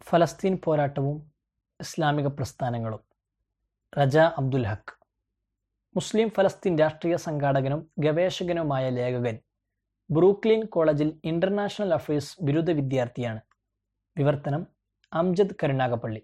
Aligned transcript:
ഫലസ്തീൻ 0.00 0.54
പോരാട്ടവും 0.64 1.16
ഇസ്ലാമിക 1.80 2.28
പ്രസ്ഥാനങ്ങളും. 2.38 3.02
റജ 3.92 4.16
അബ്ദുൽ 4.40 4.64
ഹക്ക് 4.66 4.94
മുസ്ലിം 5.96 6.28
ഫലസ്തീൻ 6.30 6.74
രാഷ്ട്രീയ 6.78 7.16
സംഘാടകനും 7.16 7.80
ഗവേഷകനുമായ 7.98 8.84
ലേഖകൻ 8.90 9.36
ബ്രൂക്ലിൻ 10.10 10.62
കോളേജിൽ 10.66 11.10
ഇന്റർനാഷണൽ 11.24 11.94
അഫയേഴ്സ് 11.94 12.34
ബിരുദ 12.44 12.70
വിദ്യാർത്ഥിയാണ്. 12.70 13.40
വിവർത്തനം 14.16 14.62
അംജദ് 15.12 15.56
കരുണാകപ്പള്ളി 15.62 16.22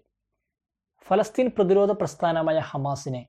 ഫലസ്തീൻ 1.07 1.47
പ്രതിരോധ 1.49 1.91
പ്രസ്ഥാനമായ 1.91 2.59
ഹമാസിനെ 2.59 3.21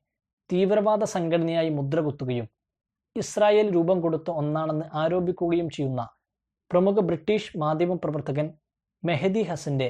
തീവ്രവാദ 0.51 1.05
സംഘടനയായി 1.15 1.69
മുദ്രകുത്തുകയും 1.69 2.47
ഇസ്രായേൽ 3.17 3.69
രൂപം 3.75 3.99
കൊടുത്ത 4.01 4.31
ഒന്നാണെന്ന് 4.31 4.87
ആരോപിക്കുകയും 4.95 5.71
ചെയ്യുന്ന 5.71 6.03
പ്രമുഖ 6.71 7.01
ബ്രിട്ടീഷ് 7.01 7.53
മാധ്യമ 7.59 7.95
പ്രവർത്തകൻ 7.95 8.47
മെഹദി 9.03 9.43
ഹസന്റെ 9.43 9.89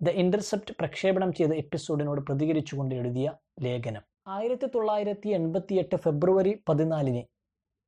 ദ 0.00 0.08
ഇന്റർസെപ്റ്റ് 0.08 0.74
പ്രക്ഷേപണം 0.74 1.32
ചെയ്ത 1.32 1.52
എപ്പിസോഡിനോട് 1.52 2.20
പ്രതികരിച്ചുകൊണ്ട് 2.20 2.94
എഴുതിയ 2.94 3.32
ലേഖനം. 3.60 4.02
ആയിരത്തി 4.26 4.66
തൊള്ളായിരത്തി 4.66 5.28
എൺപത്തിയെട്ട് 5.28 5.96
ഫെബ്രുവരി 5.96 6.62
പതിനാലിന് 6.68 7.22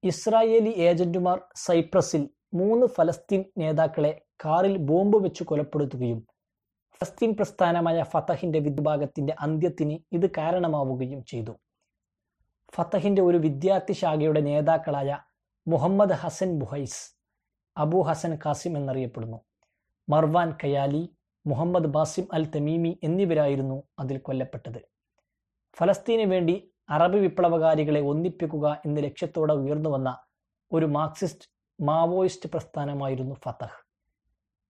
ഇസ്രായേലി 0.05 0.71
ഏജന്റുമാർ 0.71 1.39
സൈപ്രസിൽ 1.57 2.29
മൂന്ന് 2.55 2.87
ഫലസ്തീൻ 2.87 3.45
നേതാക്കളെ 3.59 4.23
കാറിൽ 4.45 4.77
ബോംബ് 4.77 5.19
വെച്ച് 5.25 5.45
കൊലപ്പെടുത്തുകയും 5.45 6.27
ഫലസ്തീൻ 6.93 7.33
പ്രസ്ഥാനമായ 7.33 8.03
ഫതഹിന്റെ 8.03 8.59
വിഭാഗത്തിന്റെ 8.59 9.37
അന്ത്യത്തിന് 9.41 9.99
ഇത് 10.13 10.31
കാരണമാവുകയും 10.31 11.25
ചെയ്തു. 11.25 11.55
ഫതഹിന്റെ 12.75 13.23
ഒരു 13.23 13.37
വിദ്യാർത്ഥി 13.37 13.93
ശാഖയുടെ 13.93 14.41
നേതാക്കളായ 14.41 15.19
മുഹമ്മദ് 15.69 16.13
ഹസൻ 16.13 16.59
ബുഹൈസ് 16.59 17.15
അബു 17.77 17.99
ഹസൻ 17.99 18.39
കാസിം 18.47 18.77
എന്നറിയപ്പെടുന്നു. 18.77 19.39
Marwan 20.09 20.57
Kayali 20.65 21.03
Muhammad 21.47 21.87
Basim 21.87 22.29
al 22.33 22.45
Tamimi 22.45 22.99
എന്നിവരായിരുന്നു 23.05 23.83
അതിൽ 23.99 24.19
കൊല്ലപ്പെട്ടത്. 24.19 24.79
ഫലസ്തീന് 25.77 26.31
വേണ്ടി 26.31 26.73
അറബ് 26.91 27.17
വിപ്ലവകാരികളെ 27.17 28.01
ഒന്നിപ്പിക്കുക 28.01 28.83
എന്ന 28.87 29.01
ലക്ഷ്യത്തോടെ 29.01 29.53
ഉയർന്നു 29.53 29.91
വന്ന 29.91 30.19
ഒരു 30.73 30.87
മാർക്സിസ്റ്റ് 30.87 31.49
മാവോയിസ്റ്റ് 31.81 32.49
പ്രസ്ഥാനമായിരുന്നു 32.49 33.35
ഫതഹ്. 33.35 33.85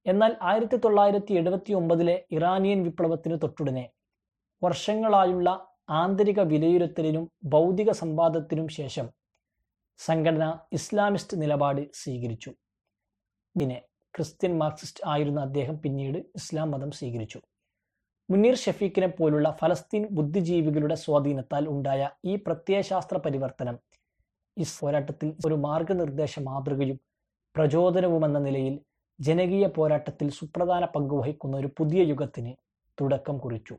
എന്നാൽ 0.06 0.36
ആയിരത്തി 0.42 0.76
തൊള്ളായിരത്തി 0.76 1.32
എഴുപത്തി 1.32 1.72
ഒമ്പതിലെ 1.72 2.24
ഇറാനിയൻ 2.30 2.82
വിപ്ലവത്തിന് 2.82 3.38
തൊട്ടുടനെ 3.42 3.90
വർഷങ്ങളായുള്ള 4.64 5.68
ആന്തരിക 5.90 6.40
വിലയിരുത്തലിനും 6.40 7.30
ഭൗതിക 7.44 7.90
സംവാദത്തിനും 7.90 8.68
ശേഷം 8.68 9.10
സംഘടന 9.96 10.58
ഇസ്ലാമിസ്റ്റ് 10.72 11.42
നിലപാട് 11.42 11.88
സ്വീകരിച്ചു. 11.94 12.50
ഇതിനെ 13.56 13.87
ക്രിസ്ത്യൻ 14.16 14.58
മാർക്സിസ്റ്റ് 14.58 15.04
ആയിരുന്ന 15.06 15.40
അദ്ദേഹം 15.40 15.82
പിന്നീട് 15.82 16.18
ഇസ്ലാം 16.18 16.70
മതം 16.70 16.90
സ്വീകരിച്ചു. 16.90 17.40
മുനീർ 18.30 18.54
ഷഫീഖിനെ 18.54 19.06
പോലുള്ള 19.06 19.56
ഫലസ്തീൻ 19.60 20.08
ബുദ്ധിജീവികളുടെ 20.10 20.94
സ്വാധീനത്താൽ 20.94 21.68
ഉണ്ടായ 21.68 22.10
ഈ 22.24 22.36
പ്രത്യയശാസ്ത്ര 22.36 23.18
പരിവർത്തനം 23.18 23.78
ഈ 24.58 24.64
പോരാട്ടത്തിൽ 24.80 25.36
ഒരു 25.46 25.54
മാർഗനിർദ്ദേശ 25.54 26.38
മാതൃകയും 26.38 27.00
പ്രചോദനവുമെന്ന 27.56 28.38
നിലയിൽ 28.38 28.80
ജനകീയ 29.20 29.66
പോരാട്ടത്തിൽ 29.66 30.30
സുപ്രധാന 30.30 30.84
പങ്കുവഹിക്കുന്ന 30.84 31.56
ഒരു 31.56 31.70
പുതിയ 31.76 32.02
യുഗത്തിന് 32.02 32.54
തുടക്കം 33.00 33.38
കുറിച്ചു. 33.38 33.74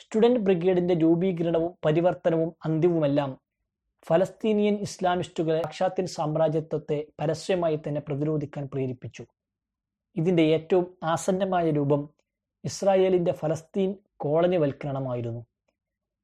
സ്റ്റുഡന്റ് 0.00 0.40
ബ്രിഗേഡിന്റെ 0.40 0.94
രൂപീകരണവും 0.94 1.72
പരിവർത്തനവും 1.84 2.54
അന്ത്യവുമെല്ലാം 2.64 3.38
ഫലസ്തീനിയൻ 4.08 4.74
ഇസ്ലാമിസ്റ്റുകളെ 4.74 5.60
പാശ്ചാത്യൻ 5.60 6.06
സാമ്രാജ്യത്വത്തെ 6.06 7.06
പരസ്യമായി 7.20 7.76
തന്നെ 7.76 8.00
പ്രതിരോധിക്കാൻ 8.00 8.68
പ്രേരിപ്പിച്ചു. 8.72 9.24
ഇതിന്റെ 10.16 10.42
ഏറ്റവും 10.42 10.86
ആസന്നമായ 11.02 11.70
രൂപം 11.70 12.02
ഇസ്രായേലിന്റെ 12.64 13.32
ഫലസ്തീൻ 13.32 13.94
കോളനിവൽക്കരണമായിരുന്നു. 14.16 15.42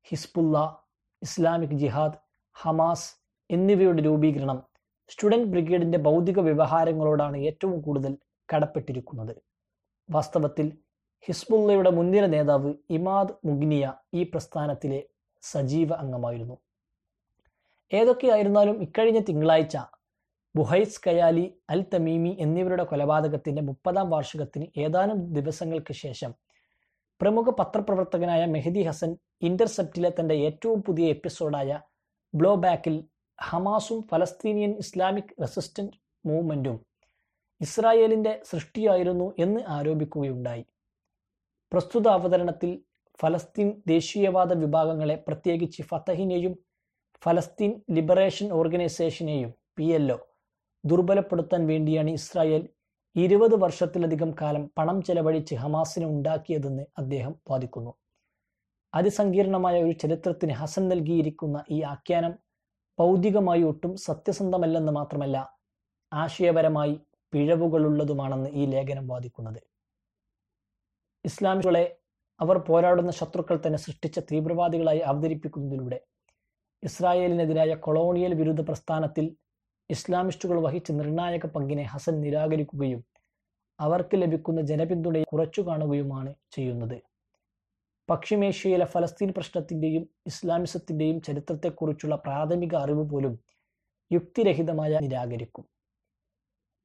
ഹിസ്ബുല്ല 0.05 0.84
ഇസ്ലാമിക് 1.22 1.78
ജിഹാദ് 1.83 2.19
ഹമാസ് 2.56 3.09
എന്നിവയുടെ 3.50 4.03
രൂപീകരണം 4.03 4.59
സ്റ്റുഡന്റ് 5.09 5.50
ബ്രിഗേഡിന്റെ 5.50 5.99
ഭൗതിക 5.99 6.41
വ്യവഹാരങ്ങളോടാണ് 6.41 7.37
ഏറ്റവും 7.37 7.81
കൂടുതൽ 7.81 8.12
കടപ്പെട്ടിരിക്കുന്നത്. 8.49 9.34
വാസ്തവത്തിൽ 10.10 10.66
ഹിസ്ബുള്ളയുടെ 11.28 11.91
മുൻനിര 11.91 12.27
നേതാവ് 12.27 12.75
ഇമാദ് 12.91 13.34
മുഗ്നിയ 13.44 13.94
ഈ 14.15 14.22
പ്രസ്ഥാനത്തിലെ 14.22 15.00
സജീവ 15.43 15.93
അംഗമായിരുന്നു. 15.93 16.56
ഏതൊക്കെയായിരുന്നാലും 17.93 18.83
ഇക്കഴിഞ്ഞ 18.83 19.19
തിങ്കളാഴ്ച 19.19 19.77
ബുഹൈസ് 20.55 21.01
കയാലി 21.06 21.45
അൽ 21.71 21.83
തമീമി 21.95 22.37
എന്നിവരുടെ 22.41 22.84
കൊലപാതകത്തിന്റെ 22.84 23.62
മുപ്പതാം 23.62 24.11
വാർഷികത്തിന് 24.11 24.67
ഏതാനും 24.81 25.33
ദിവസങ്ങൾക്ക് 25.33 25.93
ശേഷം 25.93 26.33
പ്രമുഖ 27.21 27.51
പത്രപ്രവർത്തകനായ 27.51 28.47
മെഹദി 28.47 28.83
ഹസൻ 28.83 29.11
ഇന്റർസെപ്റ്റിലെ 29.43 30.11
തന്റെ 30.21 30.34
ഏറ്റവും 30.34 30.83
പുതിയ 30.83 31.06
എപ്പിസോഡായ 31.09 31.81
ബ്ലോ 32.34 32.55
ബാക്കിൽ 32.55 33.05
ഹമാസും 33.39 34.03
ഫലസ്തീനിയൻ 34.03 34.75
ഇസ്ലാമിക് 34.78 35.34
റെസിസ്റ്റന്റ് 35.41 35.97
മൂവ്മെന്റും 36.27 36.87
ഇസ്രായേലിന്റെ 37.61 38.43
സൃഷ്ടിയായിരുന്നു 38.45 39.34
എന്ന് 39.39 39.61
ആരോപിക്കുകയുണ്ടായി. 39.69 40.65
പ്രസ്തുത 41.72 42.09
അവതരണത്തിൽ 42.09 42.71
ഫലസ്തീൻ 43.19 43.83
ദേശീയവാദ 43.87 44.53
വിഭാഗങ്ങളെ 44.53 45.25
പ്രത്യേകിച്ച് 45.28 45.83
ഫത്തഹിനെയും 45.83 46.55
ഫലസ്തീൻ 47.22 47.72
ലിബറേഷൻ 47.91 48.53
ഓർഗനൈസേഷനെയും 48.53 49.50
പി 49.76 49.84
എൽ 49.84 50.12
ഒ 50.12 50.19
ദുർബലപ്പെടുത്താൻ 50.84 51.66
വേണ്ടിയാണ് 51.66 52.10
ഇസ്രായേൽ 52.10 52.62
ഇരുപത് 53.16 53.54
വർഷത്തിലധികം 53.54 54.31
കാലം 54.41 54.70
പണം 54.78 55.03
ചെലവഴിച്ച് 55.03 55.54
ഹമാസിനെ 55.54 56.06
ഉണ്ടാക്കിയതെന്ന് 56.06 56.84
അദ്ദേഹം 56.98 57.34
വാദിക്കുന്നു. 57.50 57.92
അതിസങ്കീർണമായ 58.94 59.82
ഒരു 59.82 59.92
ചരിത്രത്തിന് 59.92 60.53
ഹസൻ 60.53 60.88
നൽകിയിരിക്കുന്ന 60.88 61.64
ഈ 61.70 61.82
ആഖ്യാനം 61.82 62.32
ഭൗതികമായി 62.98 63.62
ഒട്ടും 63.62 63.97
സത്യസന്ധമല്ലെന്ന് 63.97 64.92
മാത്രമല്ല 64.92 65.36
ആശയപരമായി 66.12 66.94
പിഴവുകളുള്ളതുമാണെന്ന് 67.32 68.50
ഈ 68.50 68.66
ലേഖനം 68.66 69.09
വാദിക്കുന്നത്. 69.09 69.60
ഇസ്ലാമികളെ 71.25 71.84
അവർ 72.41 72.59
പോരാടുന്ന 72.59 73.10
ശത്രുക്കൾ 73.10 73.56
തന്നെ 73.66 73.78
സൃഷ്ടിച്ച 73.78 74.19
തീവ്രവാദികളായി 74.30 74.98
അവതരിപ്പിക്കുന്നതിലൂടെ 74.98 75.98
ഇസ്രായേലിനെതിരായ 76.84 77.74
കൊളോണിയൽ 77.74 78.34
വിരുദ്ധ 78.34 78.60
പ്രസ്ഥാനത്തിൽ 78.60 79.36
ഇസ്ലാമിസ്റ്റുകൾ 79.91 80.60
വഹിച്ച 80.60 80.92
നിർണായക 80.92 81.46
പങ്കിനെ 81.46 81.82
ഹസൻ 81.82 82.20
നിരാകരിക്കുകയും 82.20 83.04
അവർക്ക് 83.80 84.16
ലഭിക്കുന്ന 84.22 84.60
ജനപിന്തുണയെ 84.60 85.24
കുറച്ചു 85.24 85.60
കാണുകയുമാണ് 85.60 86.34
ചെയ്യുന്നത്. 86.52 87.02
പശ്ചിമേഷ്യയിലെ 88.10 88.84
ഫലസ്തീൻ 88.84 89.32
പ്രശ്നത്തിന്റെയും 89.32 90.08
ഇസ്ലാമിസത്തിന്റെയും 90.26 91.22
ചരിത്രത്തെക്കുറിച്ചുള്ള 91.22 92.16
പ്രാഥമിക 92.16 92.74
അറിവ് 92.76 93.10
പോലും 93.10 93.41
യുക്തിരഹിതമായ 94.12 94.98
നിരാകരിക്കും. 94.98 95.64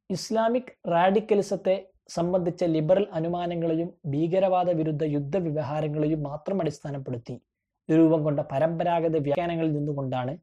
ഇസ്ലാമിക് 0.09 0.89
റാഡിക്കലിസത്തെ 0.91 1.91
സംബന്ധിച്ച 2.07 2.63
ലിബറൽ 2.63 3.07
അനുമാനങ്ങളെയും 3.11 3.89
ഭീകരവാദ 4.05 4.69
വിരുദ്ധ 4.69 5.03
യുദ്ധ 5.03 5.37
വ്യവഹാരങ്ങളെയും 5.37 6.23
മാത്രം 6.23 6.61
അടിസ്ഥാനപ്പെടുത്തി 6.61 7.41
രൂപം 7.89 8.23
കൊണ്ട 8.23 8.39
പരമ്പരാഗത 8.39 9.17
വ്യാഖ്യാനങ്ങളിൽ 9.17 9.77
നിന്നുകൊണ്ടാണ് 9.77 10.37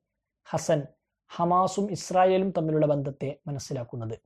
ഹസൻ 0.45 0.81
ഹമാസും 1.31 1.91
ഇസ്രായേലും 1.93 2.51
തമ്മിലുള്ള 2.57 2.87
ബന്ധത്തെ 2.87 3.39
മനസ്സിലാക്കുന്നത്. 3.47 4.17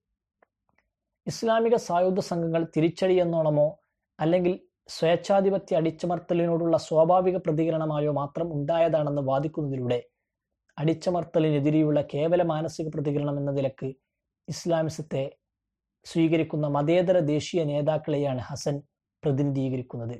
ഇസ്ലാമിക 1.26 1.76
സായുധ 1.76 2.20
സംഘങ്ങൾ 2.20 2.62
തിരിച്ചടിയെന്നോണമോ 2.76 3.78
അല്ലെങ്കിൽ 4.20 4.54
സ്വേച്ഛാധിപത്യ 4.88 5.76
അടിച്ചമർത്തലിനോടുള്ള 5.76 6.76
സ്വാഭാവിക 6.76 7.36
പ്രതികരണമായോ 7.36 8.12
മാത്രം 8.12 8.52
ഉണ്ടായതാണെന്ന് 8.54 9.22
വാദിക്കുന്നതിലൂടെ 9.22 10.02
അടിച്ചമർത്തലിനെതിരെയുള്ള 10.78 12.00
കേവല 12.14 12.42
മാനസിക 12.42 12.88
പ്രതികരണം 12.88 13.38
എന്ന 13.38 13.50
നിലയ്ക്ക് 13.50 13.88
ഇസ്ലാമിസത്തെ 14.48 15.24
സ്വീകരിക്കുന്ന 16.06 16.66
മതേതര 16.68 17.18
ദേശീയ 17.18 17.64
നേതാക്കളെയാണ് 17.64 18.38
ഹസൻ 18.38 18.76
പ്രതിനിധീകരിക്കുന്നത്. 19.22 20.16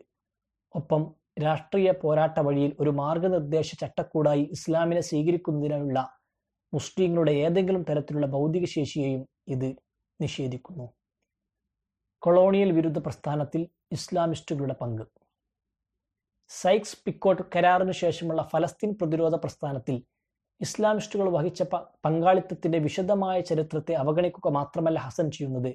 ഒപ്പം 0.75 1.03
രാഷ്ട്രീയ 1.43 1.93
പോരാട്ട 2.03 2.41
വഴിയിൽ 2.41 2.77
ഒരു 2.81 2.91
മാർഗനിർദ്ദേശ 2.91 3.75
ചട്ടക്കൂടായി 3.81 4.43
ഇസ്ലാമിനെ 4.53 5.01
സ്വീകരിക്കുന്നതിനുള്ള 5.01 5.99
മുസ്ലിങ്ങളുടെ 6.75 7.33
ഏതെങ്കിലും 7.33 7.83
തരത്തിലുള്ള 7.83 8.27
ഭൗതിക 8.27 8.65
ശേഷിയെയും 8.65 9.29
ഇത് 9.49 9.77
നിഷേധിക്കുന്നു. 10.21 10.87
കൊളോണിയൽ 12.23 12.73
വിരുദ്ധ 12.73 12.99
പ്രസ്ഥാനത്തിൽ 12.99 13.69
ഇസ്ലാമിസ്റ്റുകളുടെ 13.93 14.77
പങ്ക്. 14.81 15.05
സൈക്സ് 16.49 16.97
പിക്കോട്ട് 17.07 17.43
കരാറിന് 17.57 17.93
ശേഷമുള്ള 17.93 18.49
ഫലസ്തീൻ 18.53 18.95
പ്രതിരോധ 18.95 19.35
പ്രസ്ഥാനത്തിൽ 19.35 20.03
ഇസ്ലാമിസ്റ്റുകൾ 20.61 21.29
വഹിച്ച 21.29 21.63
പങ്കാളിത്തത്തിന്റെ 22.05 22.79
വിശദമായ 22.79 23.41
ചരിത്രത്തെ 23.41 23.95
അവഗണിക്കുക 23.95 24.51
മാത്രമല്ല 24.51 24.99
ഹസൻ 24.99 25.31
ചെയ്യുന്നത്. 25.31 25.73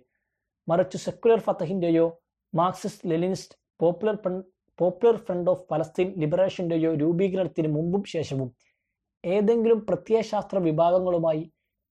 മറിച്ച് 0.68 0.98
secular 0.98 1.40
ഫത്തഹിന്റെയോ 1.40 2.22
Marxist 2.56 3.12
Leninist 3.12 3.56
popular 3.82 4.16
popular 4.82 5.18
front 5.18 5.50
of 5.50 5.66
Palestine 5.72 6.08
ലിബറേഷന്റെയോ 6.18 6.92
രൂപീകരണത്തിന് 6.96 7.68
മുമ്പും 7.68 8.04
ശേഷവും 8.06 8.50
ഏതെങ്കിലും 9.24 9.80
പ്രത്യയശാസ്ത്ര 9.86 10.58
വിഭാഗങ്ങളുമായി 10.60 11.44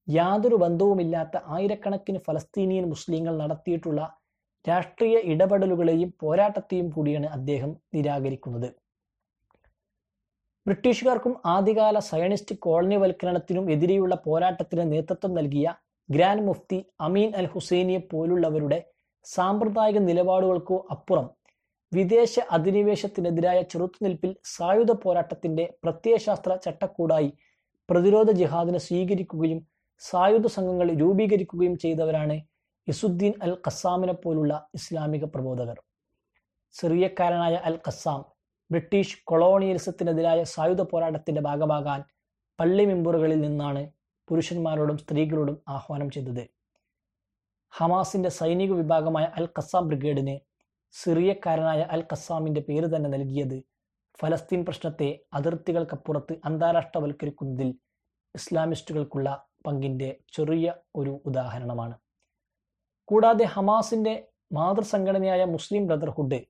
യാതൊരു 0.09 0.57
ബന്ധവുമില്ലാത്ത 0.57 1.37
ആയിരക്കണക്കിന് 1.47 2.19
ഫലസ്തീനിയൻ 2.19 2.85
മുസ്ലിങ്ങൾ 2.89 3.35
നടത്തിയിട്ടുള്ള 3.37 4.01
രാഷ്ട്രീയ 4.65 5.17
ഇടപെടലുകളെയും 5.33 6.11
പോരാട്ടത്തെയും 6.23 6.89
കൂടിയാണ് 6.91 7.27
അദ്ദേഹം 7.27 7.71
നിരാകരിക്കുന്നത്. 7.95 8.69
ബ്രിട്ടീഷുകാർക്കും 10.67 11.35
ആദ്യകാല 11.47 11.99
സയനിസ്റ്റ് 12.09 12.55
കോളനിവൽക്കരണത്തിനും 12.59 13.71
എതിരെയുള്ള 13.71 14.15
പോരാട്ടത്തിന് 14.27 14.85
നേതൃത്വം 14.93 15.33
നൽകിയ 15.35 15.69
ഗ്രാൻഡ് 16.09 16.47
മുഫ്തി 16.49 16.79
അമീൻ 17.01 17.31
അൽ 17.35 17.47
ഹുസൈനിയെ 17.47 18.01
പോലുള്ളവരുടെ 18.13 18.79
സാമ്പ്രദായിക 19.27 19.99
നിലപാടുകൾക്കോ 19.99 20.79
അപ്പുറം 20.91 21.27
വിദേശ 21.93 22.35
അധിനിവേശത്തിനെതിരായ 22.51 23.59
ചെറുത്തുനിൽപ്പിൽ 23.63 24.33
സായുധ 24.55 24.93
പോരാട്ടത്തിന്റെ 25.03 25.65
പ്രത്യയശാസ്ത്ര 25.85 26.53
ചട്ടക്കൂടായി 26.65 27.31
പ്രതിരോധ 27.89 28.31
ജിഹാദിനെ 28.31 28.79
സ്വീകരിക്കുകയും 28.79 29.61
സായുധ 30.03 30.47
സംഘങ്ങൾ 30.47 30.89
രൂപീകരിക്കുകയും 31.01 31.75
ചെയ്തവരാണ് 31.79 32.37
ഇസുദ്ദീൻ 32.89 33.33
അൽ 33.47 33.53
ഖസാമിനെ 33.67 34.13
പോലുള്ള 34.13 34.53
ഇസ്ലാമിക 34.75 35.25
പ്രബോധകർ. 35.25 35.79
സിറിയക്കാരനായ 36.75 37.55
അൽ 37.69 37.77
ഖസാം 37.87 38.21
ബ്രിട്ടീഷ് 38.71 39.17
കൊളോണിയലിസത്തിനെതിരായ 39.31 40.41
സായുധ 40.55 40.83
പോരാട്ടത്തിന്റെ 40.83 41.43
ഭാഗമാകാൻ 41.49 42.01
പള്ളി 42.59 42.85
മെമ്പറുകളിൽ 42.91 43.41
നിന്നാണ് 43.47 43.83
പുരുഷന്മാരോടും 44.29 44.97
സ്ത്രീകളോടും 44.99 45.57
ആഹ്വാനം 45.77 46.09
ചെയ്തത്. 46.11 46.45
ഹമാസിന്റെ 47.73 48.31
സൈനിക 48.39 48.73
വിഭാഗമായ 48.81 49.27
അൽ 49.39 49.47
ഖസാം 49.59 49.85
ബ്രിഗേഡിന് 49.89 50.37
സിറിയക്കാരനായ 50.95 51.81
അൽ 51.95 52.03
ഖസാമിന്റെ 52.13 52.61
പേര് 52.61 52.97
തന്നെ 52.97 53.11
നൽകിയത് 53.11 53.59
ഫലസ്തീൻ 54.21 54.65
പ്രശ്നത്തെ 54.65 55.09
അതിർത്തികൾക്കപ്പുറത്ത് 55.35 56.35
അന്താരാഷ്ട്രവൽക്കരിക്കുന്നതിൽ 56.45 57.69
ഇസ്ലാമിസ്റ്റുകൾക്കുള്ള 58.35 59.29
പങ്കിന്റെ 59.67 60.09
ചെറിയ 60.33 60.75
ഒരു 60.97 61.23
ഉദാഹരണമാണ്. 61.27 61.95
കൂടാതെ 63.05 63.45
ഹമാസിന്റെ 63.45 64.15
മാതൃസംഘടനയായ 64.53 65.45
മുസ്ലിം 65.45 65.87
ബ്രദർഹുഡ് 65.87 66.41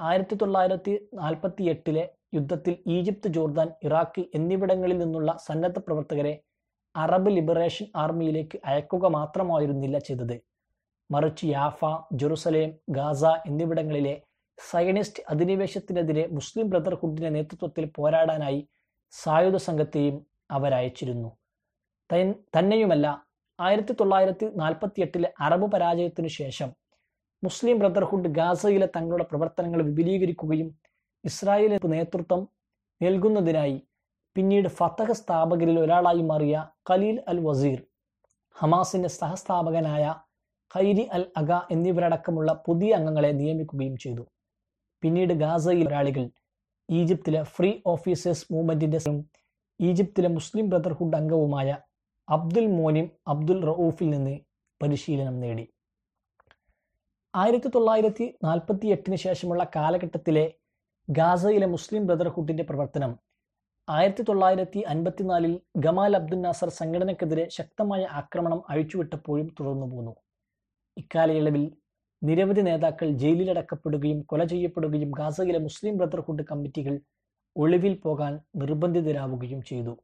ആയിരത്തി 0.00 0.34
തൊള്ളായിരത്തി 0.34 0.92
നാൽപ്പത്തി 1.14 1.62
എട്ടിലെ 1.62 2.04
യുദ്ധത്തിൽ 2.34 2.74
ഈജിപ്ത് 2.86 3.28
ജോർദാൻ 3.28 3.68
ഇറാഖ് 3.82 4.22
എന്നിവിടങ്ങളിൽ 4.34 4.98
നിന്നുള്ള 4.98 5.30
സന്നദ്ധ 5.46 5.78
പ്രവർത്തകരെ 5.78 6.34
അറബ് 6.94 7.30
ലിബറേഷൻ 7.30 7.86
ആർമിയിലേക്ക് 7.96 8.60
അയക്കുക 8.64 9.06
മാത്രമായിരുന്നില്ല 9.06 9.98
ചെയ്തത്. 9.98 10.36
മറിച്ച് 11.10 11.44
യാഫ 11.46 11.80
ജെറുസലേം 12.12 12.70
ഗാസ 12.90 13.24
എന്നിവിടങ്ങളിലെ 13.46 14.14
സയനിസ്റ്റ് 14.58 15.22
അധിനിവേശത്തിനെതിരെ 15.30 16.24
മുസ്ലിം 16.30 16.66
ബ്രദർഹുഡിന്റെ 16.70 17.30
നേതൃത്വത്തിൽ 17.30 17.84
പോരാടാനായി 17.96 18.60
സായുധ 19.12 19.56
സംഘത്തെയും 19.58 20.16
അവരയച്ചിരുന്നു 20.50 21.30
തന്നെയുമല്ല 22.54 23.06
ആയിരത്തി 23.58 23.92
തൊള്ളായിരത്തി 23.92 24.46
നാൽപ്പത്തി 24.56 25.00
എട്ടിലെ 25.00 25.28
അറബ് 25.40 25.66
പരാജയത്തിനു 25.72 26.30
ശേഷം 26.32 26.70
മുസ്ലിം 27.42 27.76
ബ്രദർഹുഡ് 27.78 28.30
ഗാസയിലെ 28.30 28.88
തങ്ങളുടെ 28.96 29.24
പ്രവർത്തനങ്ങൾ 29.24 29.80
വിപുലീകരിക്കുകയും 29.82 30.68
ഇസ്രായേലിന് 31.24 31.88
നേതൃത്വം 31.92 32.42
നൽകുന്നതിനായി 33.00 33.78
പിന്നീട് 34.36 34.68
ഫത്തഹ 34.68 35.12
സ്ഥാപകരിൽ 35.12 35.78
ഒരാളായി 35.80 36.22
മാറിയ 36.22 36.56
ഖലീൽ 36.90 37.16
അൽ 37.28 37.38
വസീർ 37.40 37.78
ഹമാസിന്റെ 38.56 39.10
സഹസ്ഥാപകനായ 39.12 40.04
ഖൈരി 40.70 41.04
അൽ 41.16 41.24
അഗ 41.36 41.52
എന്നിവരടക്കമുള്ള 41.70 42.50
പുതിയ 42.66 42.90
അംഗങ്ങളെ 42.94 43.30
നിയമിക്കുകയും 43.32 43.96
ചെയ്തു. 43.96 44.24
പിന്നീട് 45.02 45.34
ഗാസയിൽ 45.42 45.88
ഒരാളികൾ 45.88 46.24
ഈജിപ്തിലെ 46.88 47.42
ഫ്രീ 47.54 47.70
ഓഫീസേഴ്സ് 47.86 48.46
മൂവ്മെന്റിന്റെ 48.52 49.00
ഈജിപ്തിലെ 49.80 50.28
മുസ്ലിം 50.28 50.70
ബ്രദർഹുഡ് 50.70 51.16
അംഗവുമായ 51.16 51.68
അബ്ദുൽ 52.28 52.66
മോനിം 52.78 53.06
അബ്ദുൽ 53.28 53.60
റൌഫിൽ 53.70 54.10
നിന്ന് 54.10 54.34
പരിശീലനം 54.80 55.36
നേടി. 55.40 55.64
ആയിരത്തി 57.34 57.68
തൊള്ളായിരത്തി 57.68 58.26
നാൽപ്പത്തി 58.44 58.86
എട്ടിന് 58.86 59.16
ശേഷമുള്ള 59.16 59.64
കാലഘട്ടത്തിലെ 59.76 60.46
ഗാസയിലെ 61.08 61.66
മുസ്ലിം 61.66 62.06
ബ്രദർഹുഡിന്റെ 62.06 62.64
പ്രവർത്തനം 62.64 63.12
ആയിരത്തി 63.88 64.22
തൊള്ളായിരത്തി 64.22 64.80
അൻപത്തിനാലിൽ 64.92 65.54
ഗമാൽ 65.76 66.16
അബ്ദുൽ 66.16 66.40
നാസർ 66.40 66.68
സംഘടനക്കെതിരെ 66.80 67.48
ശക്തമായ 67.58 68.02
ആക്രമണം 68.20 68.60
അഴിച്ചുവിട്ടപ്പോഴും 68.68 69.48
തുടർന്നു 69.60 69.86
പോന്നു 69.86 70.12
ഇക്കാലയളവിൽ 71.00 71.64
നിരവധി 72.22 72.62
നേതാക്കൾ 72.68 73.08
ജയിലിലടക്കപ്പെടുകയും 73.22 74.18
കൊല 74.30 74.42
ചെയ്യപ്പെടുകയും 74.44 75.10
ഗാസയിലെ 75.18 75.60
മുസ്ലിം 75.66 75.94
ബ്രദർഹുഡ് 76.00 76.44
കമ്മിറ്റികൾ 76.50 76.94
ഒളിവിൽ 77.56 77.94
പോകാൻ 78.04 78.32
നിർബന്ധിതരാവുകയും 78.62 79.60
ചെയ്തു. 79.70 79.94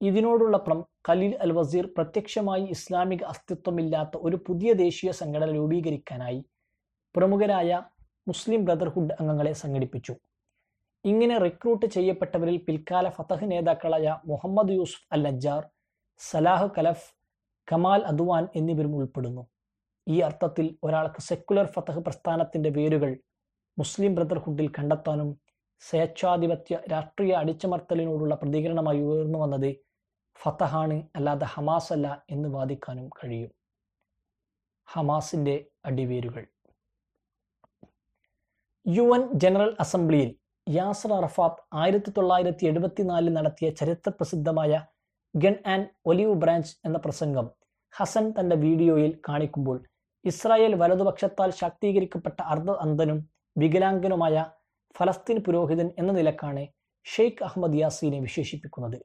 ഇതിനോടുള്ള 0.00 0.56
പ്രം 0.66 0.80
ഖലീൽ 1.08 1.32
അൽ 1.44 1.52
വസീർ 1.58 1.84
പ്രത്യക്ഷമായി 1.96 2.64
ഇസ്ലാമിക 2.76 3.22
അസ്തിത്വമില്ലാത്ത 3.32 4.16
ഒരു 4.26 4.36
പുതിയ 4.46 4.70
ദേശീയ 4.84 5.10
സംഘടന 5.20 5.50
രൂപീകരിക്കാനായി 5.58 6.40
പ്രമുഖരായ 7.14 7.70
മുസ്ലിം 8.26 8.60
ബ്രദർഹുഡ് 8.66 9.14
അംഗങ്ങളെ 9.20 9.52
സംഘടിപ്പിച്ചു. 9.62 10.14
ഇങ്ങനെ 11.04 11.36
റിക്രൂട്ട് 11.46 11.86
ചെയ്യപ്പെട്ടവരിൽ 11.96 12.56
പിൽക്കാല 12.66 13.06
ഫതഹ് 13.16 13.46
നേതാക്കളായ 13.50 14.06
Muhammad 14.30 14.76
Yusuf 14.78 15.06
al 15.14 15.22
Najjar 15.26 15.62
Salah 16.20 16.68
Khalaf 16.76 17.08
Kamal 17.68 18.00
Adwan 18.12 18.44
എന്നിവരും 18.58 18.94
ഉൾപ്പെടുന്നു. 18.98 19.42
ഈ 20.06 20.20
അർത്ഥത്തിൽ 20.20 20.66
ഒരാൾക്ക് 20.84 21.20
സെക്കുലർ 21.20 21.66
ഫതഹ് 21.66 21.98
പ്രസ്ഥാനത്തിന്റെ 21.98 22.70
വേരുകൾ 22.70 23.12
മുസ്ലിം 23.78 24.14
ബ്രദർഹുഡിൽ 24.14 24.68
കണ്ടെത്താനും 24.68 25.30
സ്വേച്ഛാധിപത്യ 25.82 26.74
രാഷ്ട്രീയ 26.90 27.32
അടിച്ചമർത്തലിനോടുള്ള 27.32 28.34
പ്രതികരണമായി 28.34 29.00
ഉയർന്നു 29.00 29.38
വന്നത് 29.38 29.70
ഫതഹാണ് 30.40 30.96
അല്ലാതെ 31.16 31.44
ഹമാസ് 31.44 31.92
അല്ല 31.92 32.24
എന്ന് 32.30 32.48
വാദിക്കാനും 32.48 33.10
കഴിയും. 33.18 33.50
ഹമാസിന്റെ 34.88 35.56
അടിവേരുകൾ. 35.84 36.44
യു 38.86 39.04
എൻ 39.14 39.22
ജനറൽ 39.38 39.70
അസംബ്ലിയിൽ 39.80 40.30
യാസർ 40.66 41.12
അറഫാത്ത് 41.12 41.62
ആയിരത്തി 41.74 42.10
തൊള്ളായിരത്തി 42.10 42.64
എഴുപത്തിനാലിൽ 42.66 43.32
നടത്തിയ 43.32 43.70
ചരിത്ര 43.70 44.10
പ്രസിദ്ധമായ 44.10 44.72
ഗൺ 45.34 45.54
ആൻഡ് 45.66 45.88
ഒലിവ് 46.06 46.34
ബ്രാഞ്ച് 46.34 46.74
എന്ന 46.84 46.98
പ്രസംഗം 46.98 47.46
ഹസൻ 47.94 48.24
തന്റെ 48.30 48.56
വീഡിയോയിൽ 48.56 49.12
കാണിക്കുമ്പോൾ 49.28 49.78
ഇസ്രായേൽ 50.24 50.74
വലതുപക്ഷത്താൽ 50.74 51.50
ശാക്തീകരിക്കപ്പെട്ട 51.50 52.42
അർദ്ധ 52.42 52.70
അന്ധനും 52.70 53.18
വികലാംഗനുമായ 53.58 54.46
ഫലസ്തീൻ 54.94 55.38
പുരോഹിതൻ 55.38 55.90
എന്ന 55.98 56.12
നിലക്കാണ് 56.12 56.66
ഷെയ്ഖ് 57.06 57.44
അഹമ്മദ് 57.44 57.74
യാസീനെ 57.74 58.20
വിശേഷിപ്പിക്കുന്നത്. 58.20 58.98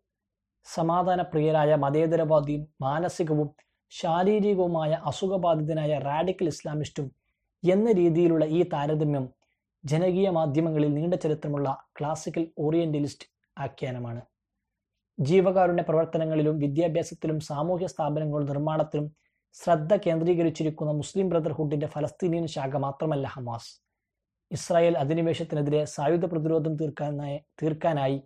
സമാധാനപ്രിയരായ 0.65 1.75
മതേതരവാദിയും 1.75 2.67
മാനസികവും 2.81 3.49
ശാരീരികവുമായ 3.89 4.91
അസുഖബാധിതനായ 5.05 5.99
റാഡിക്കൽ 5.99 6.47
ഇസ്ലാമിസ്റ്റും 6.47 7.11
എന്ന 7.63 7.91
രീതിയിലുള്ള 7.91 8.45
ഈ 8.45 8.63
താരതമ്യം 8.73 9.25
ജനകീയ 9.85 10.29
മാധ്യമങ്ങളിൽ 10.29 10.93
നീണ്ട 10.93 11.13
ചരിത്രമുള്ള 11.13 11.69
ക്ലാസിക്കൽ 11.99 12.47
ഓറിയന്റലിസ്റ്റ് 12.57 13.27
ആഖ്യാനമാണ്. 13.57 14.21
ജീവകാരുണ്യ 15.19 15.81
പ്രവർത്തനങ്ങളിലും 15.81 16.59
വിദ്യാഭ്യാസത്തിലും 16.59 17.39
സാമൂഹ്യ 17.39 17.87
സ്ഥാപനങ്ങളുടെ 17.87 18.47
നിർമ്മാണത്തിലും 18.51 19.07
ശ്രദ്ധ 19.53 19.93
കേന്ദ്രീകരിച്ചിരിക്കുന്ന 19.95 20.91
മുസ്ലിം 20.91 21.29
ബ്രദർഹുഡിന്റെ 21.29 21.87
ഫലസ്തീനിയൻ 21.87 22.45
ശാഖ 22.47 22.77
മാത്രമല്ല 22.77 23.27
ഹമാസ്. 23.27 23.71
ഇസ്രായേൽ 24.51 24.97
അധിനിവേശത്തിനെതിരെ 24.97 25.85
സായുധ 25.85 26.25
പ്രതിരോധം 26.25 26.75
തീർക്കാനായി 26.75 27.37
തീർക്കാനായി 27.61 28.17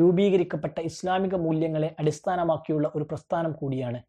രൂപീകരിക്കപ്പെട്ട 0.00 0.78
ഇസ്ലാമിക 0.80 1.34
മൂല്യങ്ങളെ 1.34 1.94
അടിസ്ഥാനമാക്കിയുള്ള 2.00 2.92
ഒരു 2.94 3.04
പ്രസ്ഥാനം 3.04 3.52
കൂടിയാണ്. 3.52 4.00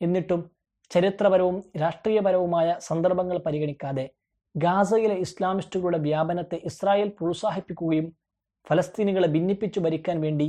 എന്നിട്ടും 0.00 0.50
ചരിത്രപരവും 0.90 1.56
രാഷ്ട്രീയപരവുമായ 1.80 2.68
സന്ദർഭങ്ങൾ 2.80 3.38
പരിഗണിക്കാതെ 3.38 4.10
ഗാസയിലെ 4.56 5.14
ഇസ്ലാമിസ്റ്റുകളുടെ 5.14 5.98
വ്യാപനത്തെ 5.98 6.56
ഇസ്രായേൽ 6.64 7.08
പ്രോത്സാഹിപ്പിക്കുകയും 7.08 8.06
ഫലസ്തീനികളെ 8.66 9.28
ഭിന്നിപ്പിച്ചു 9.28 9.80
ഭരിക്കാൻ 9.80 10.20
വേണ്ടി 10.20 10.48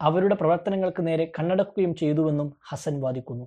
അവരുടെ 0.00 0.34
പ്രവർത്തനങ്ങൾക്ക് 0.34 1.06
നേരെ 1.06 1.32
കണ്ണടക്കുകയും 1.38 1.94
ചെയ്തുവെന്നും 1.94 2.48
ഹസൻ 2.70 3.00
വാദിക്കുന്നു. 3.00 3.46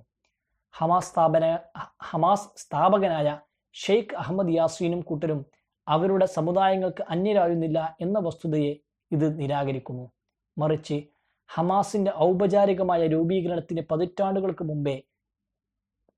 ഹമാസ് 0.72 1.10
സ്ഥാപന 1.12 1.58
ഹമാസ് 2.02 2.48
സ്ഥാപകനായ 2.56 3.40
ഷെയ്ഖ് 3.74 4.16
അഹമ്മദ് 4.16 4.54
യാസീനും 4.54 5.00
കൂട്ടരും 5.00 5.40
അവരുടെ 5.88 6.26
സമുദായങ്ങൾക്ക് 6.26 7.02
അന്യരായുന്നില്ല 7.10 7.96
എന്ന 8.00 8.18
വസ്തുതയെ 8.18 8.72
ഇത് 9.12 9.40
നിരാകരിക്കുന്നു. 9.40 10.10
മറിച്ച് 10.58 11.02
ഹമാസിന്റെ 11.50 12.12
ഔപചാരികമായ 12.16 13.06
രൂപീകരണത്തിന് 13.06 13.82
പതിറ്റാണ്ടുകൾക്ക് 13.90 14.64
മുമ്പേ 14.64 15.02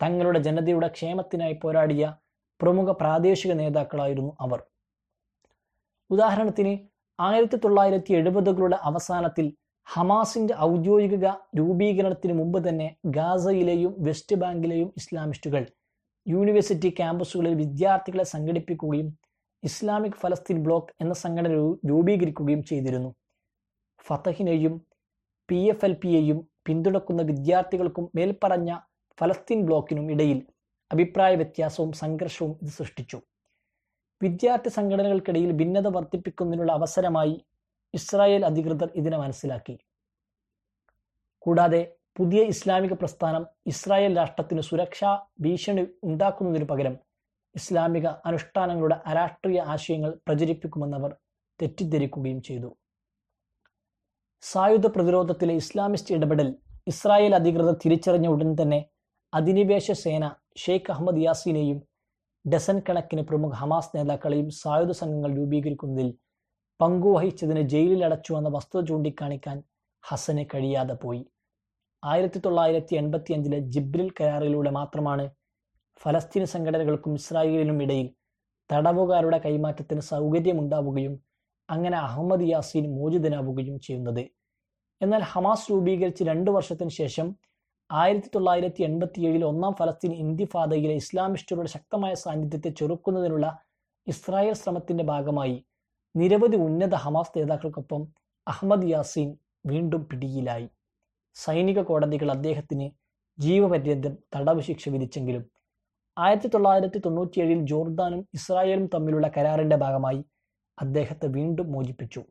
തങ്ങളുടെ 0.03 0.39
ജനതയുടെ 0.39 0.89
ക്ഷേമത്തിനായി 0.89 1.61
പോരാടിയ 1.63 2.15
പ്രമുഖ 2.61 2.91
പ്രാദേശിക 2.93 3.53
നേതാക്കളായിരുന്നു 3.53 4.37
അവർ. 4.41 4.61
ഉദാഹരണത്തിന് 6.11 6.75
ആയിരത്തി 7.21 7.57
തൊള്ളായിരത്തി 7.57 8.13
എഴുപതുകളുടെ 8.13 8.79
അവസാനത്തിൽ 8.83 9.47
ഹമാസിന്റെ 9.87 10.55
ഔദ്യോഗിക 10.59 11.27
രൂപീകരണത്തിന് 11.59 12.35
മുമ്പ് 12.39 12.69
തന്നെ 12.69 12.87
ഗാസയിലെയും 13.17 13.93
വെസ്റ്റ് 13.99 14.37
ബാങ്കിലെയും 14.37 14.89
ഇസ്ലാമിസ്റ്റുകൾ 14.97 15.65
യൂണിവേഴ്സിറ്റി 16.27 16.91
ക്യാമ്പസുകളിൽ 16.91 17.55
വിദ്യാർത്ഥികളെ 17.55 18.25
സംഘടിപ്പിക്കുകയും 18.25 19.09
ഇസ്ലാമിക് 19.63 20.19
ഫലസ്തീൻ 20.23 20.59
ബ്ലോക്ക് 20.65 20.93
എന്ന 21.01 21.15
സംഘടന 21.15 21.53
രൂപീകരിക്കുകയും 21.91 22.63
ചെയ്തിരുന്നു. 22.65 23.11
ഫതഹിനെയും 24.07 24.75
പി 25.49 25.61
എഫ് 25.69 25.85
എൽ 25.85 25.95
പിയെയും 26.03 26.39
പിന്തുണക്കുന്ന 26.67 27.23
വിദ്യാർത്ഥികൾക്കും 27.23 28.05
മേൽപ്പറഞ്ഞ 28.15 28.71
ഫലസ്തീൻ 29.19 29.61
ബ്ലോക്കിനും 29.67 30.07
ഇടയിൽ 30.13 30.39
അഭിപ്രായ 30.91 31.35
വ്യത്യാസവും 31.35 31.93
സംഘർഷവും 31.93 32.53
ഇത് 32.63 32.73
സൃഷ്ടിച്ചു. 32.79 33.19
വിദ്യാർത്ഥി 34.21 34.69
സംഘടനകൾക്കിടയിൽ 34.69 35.51
ഭിന്നത 35.53 35.87
വർദ്ധിപ്പിക്കുന്നതിനുള്ള 35.87 36.73
അവസരമായി 36.73 37.35
ഇസ്രായേൽ 37.99 38.43
അധികൃതർ 38.45 38.89
ഇതിനെ 39.01 39.19
മനസ്സിലാക്കി. 39.19 39.75
കൂടാതെ 41.47 41.81
പുതിയ 42.19 42.41
ഇസ്ലാമിക 42.53 42.93
പ്രസ്ഥാനം 42.93 43.43
ഇസ്രായേൽ 43.67 44.13
രാഷ്ട്രത്തിന് 44.17 44.61
സുരക്ഷാ 44.61 45.11
ഭീഷണി 45.41 45.85
ഉണ്ടാക്കുന്നതിനു 46.05 46.65
പകരം 46.65 46.95
ഇസ്ലാമിക 47.55 48.07
അനുഷ്ഠാനങ്ങളുടെ 48.29 48.97
അരാഷ്ട്രീയ 49.07 49.61
ആശയങ്ങൾ 49.75 50.11
പ്രചരിപ്പിക്കുമെന്നവർ 50.27 51.13
തെറ്റിദ്ധരിക്കുകയും 51.61 52.41
ചെയ്തു. 52.43 52.71
സായുധ 54.43 54.87
പ്രതിരോധത്തിലെ 54.87 55.55
ഇസ്ലാമിസ്റ്റ് 55.55 56.15
ഇടപെടൽ 56.15 56.49
ഇസ്രായേൽ 56.87 57.35
അധികൃതർ 57.35 57.75
തിരിച്ചറിഞ്ഞ 57.85 58.29
ഉടൻ 58.29 58.51
തന്നെ 58.63 58.81
അധിനിവേശ 59.33 59.93
സേന 60.05 60.25
ഷെയ്ഖ് 60.57 60.91
അഹമ്മദ് 60.93 61.23
യാസിനെയും 61.27 61.79
ഡസൻ 62.45 62.79
കണക്കിന് 62.89 63.23
പ്രമുഖ 63.23 63.53
ഹമാസ് 63.55 63.93
നേതാക്കളെയും 63.97 64.49
സായുധ 64.51 64.93
സംഘങ്ങൾ 64.93 65.31
രൂപീകരിക്കുന്നതിൽ 65.37 66.09
പങ്കുവഹിച്ചതിന് 66.81 67.61
ജയിലിൽ 67.61 68.05
അടച്ചു 68.05 68.35
എന്ന 68.35 68.49
വസ്തുത 68.49 68.87
ചൂണ്ടിക്കാണിക്കാൻ 68.87 69.63
ഹസന് 70.05 70.45
കഴിയാതെ 70.55 70.95
പോയി. 70.95 71.23
ആയിരത്തി 72.05 72.39
തൊള്ളായിരത്തി 72.39 72.95
എൺപത്തി 72.95 73.33
അഞ്ചിലെ 73.33 73.59
ജിബ്രിൽ 73.59 74.11
കരാറിലൂടെ 74.21 74.71
മാത്രമാണ് 74.71 75.25
ഫലസ്തീൻ 76.01 76.45
സംഘടനകൾക്കും 76.47 77.15
ഇസ്രായേലിനും 77.15 77.83
ഇടയിൽ 77.83 78.09
തടവുകാരുടെ 78.71 79.39
കൈമാറ്റത്തിന് 79.39 80.01
സൗകര്യമുണ്ടാവുകയും 80.01 81.15
അങ്ങനെ 81.69 81.97
അഹമ്മദ് 81.97 82.49
യാസീൻ 82.49 82.85
മോചിതനാവുകയും 82.97 83.81
ചെയ്യുന്നത്. 83.81 84.25
എന്നാൽ 85.01 85.23
ഹമാസ് 85.23 85.71
രൂപീകരിച്ച് 85.71 86.25
രണ്ടു 86.25 86.51
വർഷത്തിന് 86.51 86.91
ശേഷം 86.91 87.37
ആയിരത്തി 87.91 88.31
തൊള്ളായിരത്തി 88.35 88.83
എൺപത്തി 88.83 89.21
ഏഴിൽ 89.21 89.45
ഒന്നാം 89.45 89.75
ഫലസ്തീൻ 89.75 90.13
ഇന്തിഫാദയിലെ 90.15 90.95
ഇസ്ലാമിസ്റ്റുകളുടെ 90.95 91.69
ശക്തമായ 91.69 92.15
സാന്നിധ്യത്തെ 92.15 92.71
ചെറുക്കുന്നതിനുള്ള 92.71 93.49
ഇസ്രായേൽ 94.07 94.55
ശ്രമത്തിന്റെ 94.55 95.05
ഭാഗമായി 95.05 95.57
നിരവധി 96.17 96.57
ഉന്നത 96.57 96.95
ഹമാസ് 96.95 97.39
നേതാക്കൾക്കൊപ്പം 97.39 98.03
അഹമ്മദ് 98.49 98.91
യാസീൻ 98.91 99.37
വീണ്ടും 99.67 100.09
പിടിയിലായി. 100.09 100.69
സൈനിക 101.35 101.81
കോടതികൾ 101.81 102.31
അദ്ദേഹത്തിന് 102.31 102.91
ജീവപര്യന്തം 103.39 104.17
തടവ് 104.37 104.61
ശിക്ഷ 104.61 104.89
വിധിച്ചെങ്കിലും 104.89 105.45
ആയിരത്തി 106.19 106.49
തൊള്ളായിരത്തി 106.49 106.99
തൊണ്ണൂറ്റിയേഴിൽ 106.99 107.67
ജോർദാനും 107.67 108.29
ഇസ്രായേലും 108.35 108.87
തമ്മിലുള്ള 108.95 109.29
കരാറിന്റെ 109.37 109.77
ഭാഗമായി 109.77 110.25
അദ്ദേഹത്തെ 110.79 111.27
വീണ്ടും 111.27 111.73
മോചിപ്പിച്ചു. 111.73 112.23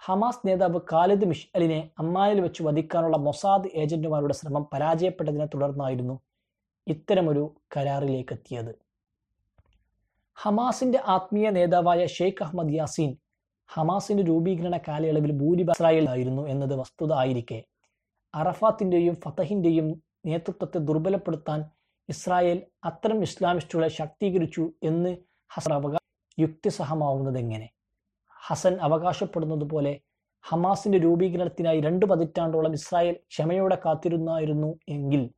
ഹമാസ് 0.00 0.48
നേതാവ് 0.48 0.80
ഖാലിദ് 0.92 1.24
മിഷലിനെ 1.24 1.90
അമ്മാനിൽ 1.98 2.40
വെച്ച് 2.40 2.62
വധിക്കാനുള്ള 2.62 3.16
മൊസാദ് 3.16 3.68
ഏജന്റുമാരുടെ 3.74 4.34
ശ്രമം 4.34 4.64
പരാജയപ്പെട്ടതിനെ 4.72 5.46
തുടർന്നായിരുന്നു 5.54 6.20
ഇത്തരമൊരു 6.86 7.56
കരാറിലേക്ക് 7.76 8.32
എത്തിയത് 8.32 8.87
ഹമാസിന്റെ 10.38 11.02
ആത്മീയ 11.06 11.50
നേതാവായ 11.50 12.06
ഷെയ്ഖ് 12.06 12.42
അഹമ്മദ് 12.44 12.72
യാസീൻ 12.72 13.16
ഹമാസിന്റെ 13.68 14.22
രൂപീകരണ 14.22 14.76
കാലയളവിൽ 14.76 15.32
ഭൂരിഭാഗം 15.32 15.76
ഇസ്രായേലായിരുന്നു 15.76 16.48
എന്നത് 16.48 16.74
വസ്തുത 16.74 17.12
ആയിരിക്കെ. 17.12 17.64
അറഫാത്തിന്റെയും 18.34 19.14
ഫതഹിന്റെയും 19.14 20.02
നേതൃത്വത്തെ 20.26 20.78
ദുർബലപ്പെടുത്താൻ 20.78 21.60
ഇസ്രായേൽ 22.08 22.62
അത്തരം 22.84 23.22
ഇസ്ലാമിസ്റ്റുകളെ 23.22 23.88
ശാക്തീകരിച്ചു 23.88 24.72
എന്ന് 24.82 25.16
ഹസൻ 25.50 25.72
അവകാശ 25.72 26.04
യുക്തിസഹമാവുന്നത് 26.40 27.38
എങ്ങനെ 27.38 27.68
ഹസൻ 28.36 28.78
അവകാശപ്പെടുന്നത് 28.80 29.70
പോലെ 29.70 30.00
ഹമാസിന്റെ 30.44 30.98
രൂപീകരണത്തിനായി 30.98 31.80
രണ്ട് 31.80 32.06
പതിറ്റാണ്ടോളം 32.06 32.72
ഇസ്രായേൽ 32.72 33.16
ക്ഷമയോടെ 33.30 33.78
കാത്തിരുന്നായിരുന്നു 33.86 34.78
എങ്കിൽ 34.88 35.30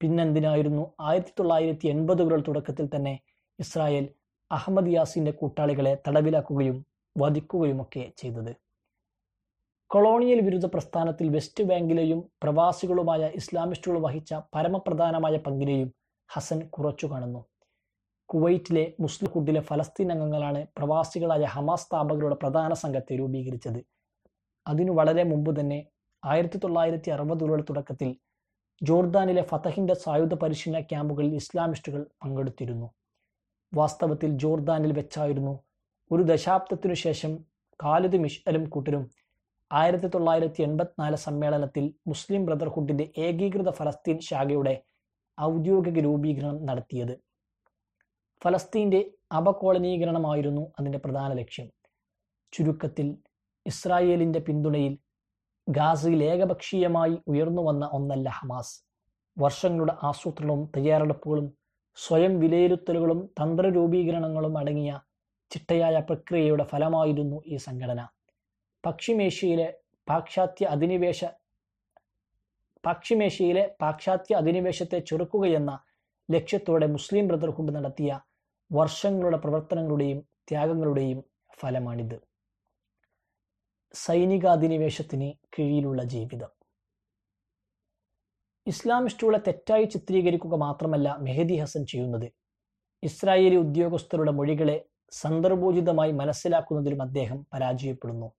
പിന്നെന്തിനായിരുന്നു? 0.00 0.94
ആയിരത്തി 1.00 1.32
തൊള്ളായിരത്തി 1.38 1.86
എൺപതുകളുടെ 1.88 2.42
തുടക്കത്തിൽ 2.48 2.86
തന്നെ 2.86 3.20
ഇസ്രായേൽ 3.58 4.04
അഹമ്മദ് 4.50 4.92
യാസിന്റെ 4.92 5.30
കൂട്ടാളികളെ 5.30 5.98
തടവിലാക്കുകയും 6.08 6.86
വധിക്കുകയുമൊക്കെ 7.18 8.12
ചെയ്തത്. 8.16 8.56
കൊളോണിയൽ 9.86 10.40
വിരുദ്ധ 10.40 10.66
പ്രസ്ഥാനത്തിൽ 10.66 11.28
വെസ്റ്റ് 11.28 11.64
ബാങ്കിലെയും 11.64 12.30
പ്രവാസികളുമായ 12.42 13.30
ഇസ്ലാമിസ്റ്റുകൾ 13.34 13.98
വഹിച്ച 13.98 14.34
പരമപ്രധാനമായ 14.34 15.36
പങ്കിനെയും 15.36 15.94
ഹസൻ 16.28 16.60
കുറച്ചു 16.68 17.06
കാണുന്നു. 17.06 17.44
കുവൈറ്റിലെ 18.28 18.92
മുസ്ലിം 19.00 19.30
ഹുഡിലെ 19.34 19.60
ഫലസ്തീൻ 19.60 20.12
അംഗങ്ങളാണ് 20.12 20.66
പ്രവാസികളായ 20.76 21.44
ഹമാസ് 21.44 21.86
സ്ഥാപകരുടെ 21.86 22.34
പ്രധാന 22.34 22.72
സംഘത്തെ 22.72 23.18
രൂപീകരിച്ചത്. 23.18 23.80
അതിനു 24.66 24.92
വളരെ 24.92 25.24
മുമ്പ് 25.24 25.60
തന്നെ 25.60 25.86
ആയിരത്തി 26.24 26.58
തൊള്ളായിരത്തി 26.58 27.10
അറുപതുകളുടെ 27.10 27.62
തുടക്കത്തിൽ 27.62 28.16
ജോർദാനിലെ 28.82 29.42
ഫതഹിന്റെ 29.42 29.94
സായുധ 29.94 30.34
പരിശീലന 30.34 30.80
ക്യാമ്പുകളിൽ 30.80 31.34
ഇസ്ലാമിസ്റ്റുകൾ 31.34 32.06
പങ്കെടുത്തിരുന്നു. 32.24 32.90
വാസ്തവത്തിൽ 33.74 34.30
ജോർദാനിൽ 34.38 34.92
വെച്ചായിരുന്നു. 34.92 35.64
ഒരു 36.12 36.22
ദശാബ്ദത്തിനു 36.22 36.94
ശേഷം 36.94 37.44
ഖാലിദ് 37.82 38.16
മിഷലും 38.16 38.68
കൂട്ടരും 38.68 39.10
ആയിരത്തി 39.72 40.06
തൊള്ളായിരത്തി 40.06 40.62
എൺപത്തിനാല് 40.62 41.16
സമ്മേളനത്തിൽ 41.16 41.94
മുസ്ലിം 42.06 42.46
ബ്രദർഹുഡിന്റെ 42.46 43.10
ഏകീകൃത 43.18 43.70
ഫലസ്തീൻ 43.70 44.18
ശാഖയുടെ 44.20 44.82
ഔദ്യോഗിക 45.40 45.98
രൂപീകരണം 45.98 46.66
നടത്തിയത്. 46.66 47.20
ഫലസ്തീന്റെ 48.44 49.10
അപകോളനീകരണമായിരുന്നു 49.36 50.72
അതിന്റെ 50.80 50.98
പ്രധാന 50.98 51.32
ലക്ഷ്യം. 51.32 51.70
ചുരുക്കത്തിൽ 52.52 53.18
ഇസ്രായേലിന്റെ 53.66 54.38
പിന്തുണയിൽ 54.38 54.98
ഗാസയിൽ 55.68 56.24
ഏകപക്ഷീയമായി 56.24 57.18
ഉയർന്നു 57.26 57.62
വന്ന 57.62 57.90
ഒന്നല്ല 57.92 58.28
ഹമാസ്. 58.28 58.84
വർഷങ്ങളുടെ 59.38 59.96
ആസൂത്രണവും 60.02 60.72
തയ്യാറെടുപ്പുകളും 60.76 61.58
സ്വയം 61.98 62.40
വിലയിരുത്തലുകളും 62.40 63.20
തന്ത്രരൂപീകരണങ്ങളും 63.40 64.58
അടങ്ങിയ 64.58 65.00
ചിട്ടയായ 65.50 65.96
പ്രക്രിയയുടെ 66.00 66.64
ഫലമായിരുന്നു 66.64 67.42
ഈ 67.46 67.56
സംഘടന. 67.56 68.00
പശ്ചിമേഷ്യയിലെ 68.84 69.68
പാശ്ചാത്യ 70.08 70.66
അധിനിവേശ 70.66 71.20
പശ്ചിമേഷ്യയിലെ 72.84 73.64
പാശ്ചാത്യ 73.80 74.34
അധിനിവേശത്തെ 74.36 74.98
ചെറുക്കുകയെന്ന 75.00 75.72
ലക്ഷ്യത്തോടെ 76.28 76.86
മുസ്ലിം 76.86 77.28
ബ്രദർഹുഡ് 77.28 77.74
നടത്തിയ 77.76 78.20
വർഷങ്ങളുടെ 78.70 79.36
പ്രവർത്തനങ്ങളുടെയും 79.36 80.20
ത്യാഗങ്ങളുടെയും 80.48 81.20
ഫലമാണിത്. 81.60 82.18
സൈനികാധിനിവേശത്തിന് 83.94 85.28
കീഴിലുള്ള 85.54 86.02
ജീവിതം. 86.14 86.50
ഇസ്ലാമിസ്റ്റുകളെ 88.68 89.38
തെറ്റായി 89.38 89.84
ചിത്രീകരിക്കുക 89.84 90.54
മാത്രമല്ല 90.56 91.16
മെഹദി 91.20 91.56
ഹസൻ 91.56 91.86
ചെയ്യുന്നത്. 91.86 92.32
ഇസ്രായേലി 93.02 93.56
ഉദ്യോഗസ്ഥരുടെ 93.56 94.30
മൊഴികളെ 94.30 94.84
സന്ദർഭോചിതമായി 95.10 96.12
മനസ്സിലാക്കുന്നതിലും 96.12 97.02
അദ്ദേഹം 97.02 97.46
പരാജയപ്പെടുന്നു. 97.52 98.32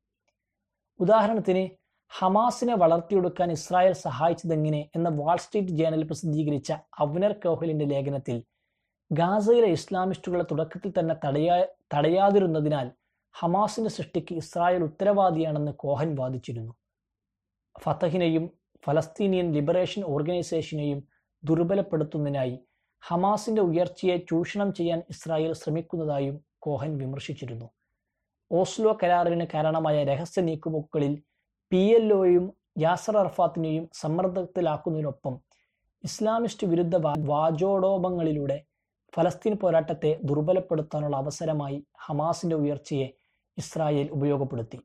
ഉദാഹരണത്തിന് 1.00 1.70
ഹമാസിനെ 2.10 2.76
വളർത്തിയെടുക്കാൻ 2.76 3.52
ഇസ്രായേൽ 3.52 3.94
സഹായിച്ചതെങ്ങനെ 3.94 4.90
എന്ന 4.96 5.10
വാൾ 5.10 5.38
സ്ട്രീറ്റ് 5.38 5.70
ജേണൽ 5.70 6.04
പ്രസിദ്ധീകരിച്ച 6.04 6.74
അവനർ 7.00 7.34
കോഹലിന്റെ 7.34 7.86
ലേഖനത്തിൽ 7.86 8.44
ഗാസയിലെ 9.12 9.68
ഇസ്ലാമിസ്റ്റുകളെ 9.68 10.44
തുടക്കത്തിൽ 10.44 10.94
തന്നെ 11.00 11.16
തടയാ 11.26 11.66
തടയാതിരുന്നതിനാൽ 11.94 12.92
ഹമാസിന്റെ 13.34 13.90
സൃഷ്ടിക്ക് 13.90 14.36
ഇസ്രായേൽ 14.36 14.84
ഉത്തരവാദിയാണെന്ന് 14.84 15.72
കോഹൻ 15.72 16.16
വാദിച്ചിരുന്നു. 16.16 16.74
ഫതഹിനെയും 17.80 18.59
ഫലസ്തീനിയൻ 18.84 19.54
ലിബറേഷൻ 19.54 20.04
ഓർഗനൈസേഷനെയും 20.04 21.04
ദുർബലപ്പെടുത്തുന്നതിനായി 21.46 22.60
ഹമാസിന്റെ 23.02 23.62
ഉയർച്ചയെ 23.62 24.18
ചൂഷണം 24.18 24.74
ചെയ്യാൻ 24.74 25.04
ഇസ്രായേൽ 25.10 25.54
ശ്രമിക്കുന്നതായും 25.54 26.44
കോഹൻ 26.60 26.98
വിമർശിച്ചിരുന്നു. 26.98 27.70
ഓസ്ലോ 28.52 28.98
കരാറിന് 29.04 29.46
കാരണമായ 29.54 30.04
രഹസ്യ 30.04 30.42
നീക്കുപോക്കുകളിൽ 30.42 31.24
പി 31.70 31.78
എൽ 31.78 32.14
ഒയും 32.14 32.54
യാസർ 32.80 33.18
അർഫാത്തിനെയും 33.18 33.90
സമ്മർദ്ദത്തിലാക്കുന്നതിനൊപ്പം 33.94 35.40
ഇസ്ലാമിസ്റ്റ് 36.04 36.68
വിരുദ്ധ 36.68 36.96
വാചോടോപങ്ങളിലൂടെ 37.20 38.66
ഫലസ്തീൻ 39.18 39.56
പോരാട്ടത്തെ 39.56 40.20
ദുർബലപ്പെടുത്താനുള്ള 40.24 41.18
അവസരമായി 41.18 41.86
ഹമാസിന്റെ 41.98 42.56
ഉയർച്ചയെ 42.56 43.14
ഇസ്രായേൽ 43.58 44.10
ഉപയോഗപ്പെടുത്തി. 44.12 44.80